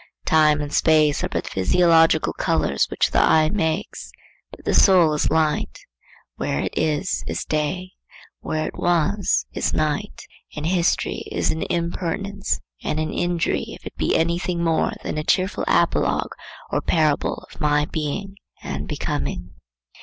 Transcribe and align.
Time 0.25 0.61
and 0.61 0.73
space 0.73 1.23
are 1.23 1.29
but 1.29 1.45
physiological 1.45 2.33
colors 2.33 2.87
which 2.89 3.11
the 3.11 3.19
eye 3.21 3.49
makes, 3.49 4.11
but 4.49 4.65
the 4.65 4.73
soul 4.73 5.13
is 5.13 5.29
light: 5.29 5.77
where 6.37 6.61
it 6.63 6.73
is, 6.75 7.23
is 7.27 7.45
day; 7.45 7.91
where 8.39 8.65
it 8.65 8.73
was, 8.73 9.45
is 9.53 9.75
night; 9.75 10.23
and 10.55 10.65
history 10.65 11.23
is 11.31 11.51
an 11.51 11.61
impertinence 11.69 12.59
and 12.83 12.99
an 12.99 13.13
injury 13.13 13.65
if 13.67 13.85
it 13.85 13.95
be 13.95 14.15
any 14.15 14.39
thing 14.39 14.63
more 14.63 14.93
than 15.03 15.19
a 15.19 15.23
cheerful 15.23 15.63
apologue 15.67 16.33
or 16.71 16.81
parable 16.81 17.47
of 17.51 17.61
my 17.61 17.85
being 17.85 18.37
and 18.63 18.87
becoming. 18.87 19.51